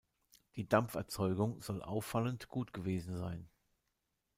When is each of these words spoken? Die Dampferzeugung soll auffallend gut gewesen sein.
Die 0.55 0.67
Dampferzeugung 0.67 1.61
soll 1.61 1.83
auffallend 1.83 2.49
gut 2.49 2.73
gewesen 2.73 3.15
sein. 3.17 3.47